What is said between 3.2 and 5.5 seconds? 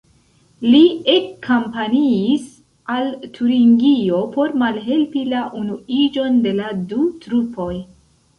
Turingio por malhelpi la